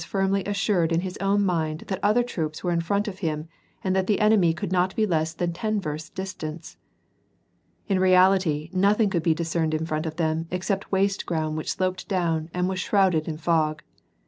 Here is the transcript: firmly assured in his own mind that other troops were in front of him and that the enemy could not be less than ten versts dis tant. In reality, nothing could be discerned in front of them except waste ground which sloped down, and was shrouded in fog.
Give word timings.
firmly 0.07 0.43
assured 0.45 0.91
in 0.91 1.01
his 1.01 1.15
own 1.17 1.45
mind 1.45 1.81
that 1.81 1.99
other 2.01 2.23
troops 2.23 2.63
were 2.63 2.71
in 2.71 2.81
front 2.81 3.07
of 3.07 3.19
him 3.19 3.47
and 3.83 3.95
that 3.95 4.07
the 4.07 4.19
enemy 4.19 4.51
could 4.51 4.71
not 4.71 4.95
be 4.95 5.05
less 5.05 5.31
than 5.35 5.53
ten 5.53 5.79
versts 5.79 6.09
dis 6.09 6.33
tant. 6.33 6.75
In 7.87 7.99
reality, 7.99 8.71
nothing 8.73 9.11
could 9.11 9.21
be 9.21 9.35
discerned 9.35 9.75
in 9.75 9.85
front 9.85 10.07
of 10.07 10.15
them 10.15 10.47
except 10.49 10.91
waste 10.91 11.27
ground 11.27 11.55
which 11.55 11.69
sloped 11.73 12.07
down, 12.07 12.49
and 12.51 12.67
was 12.67 12.79
shrouded 12.79 13.27
in 13.27 13.37
fog. 13.37 13.83